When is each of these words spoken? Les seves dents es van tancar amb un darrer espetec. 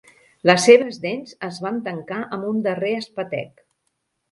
Les 0.49 0.63
seves 0.69 0.97
dents 1.03 1.35
es 1.49 1.59
van 1.67 1.77
tancar 1.89 2.19
amb 2.39 2.51
un 2.55 2.65
darrer 2.71 2.97
espetec. 3.03 3.65